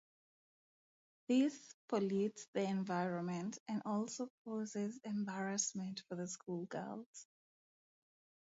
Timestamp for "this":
1.27-1.75